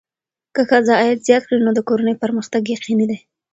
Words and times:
که 0.53 0.61
ښځه 0.69 0.93
عاید 0.99 1.19
زیات 1.27 1.43
کړي، 1.47 1.59
نو 1.65 1.71
د 1.75 1.79
کورنۍ 1.89 2.15
پرمختګ 2.23 2.61
یقیني 2.75 3.05
دی. 3.11 3.17